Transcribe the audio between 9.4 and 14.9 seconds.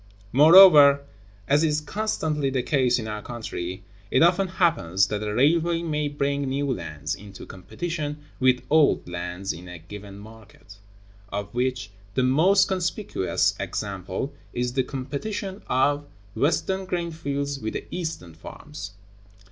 in a given market; of which the most conspicuous example is the